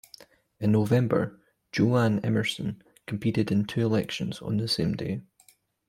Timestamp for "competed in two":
3.05-3.85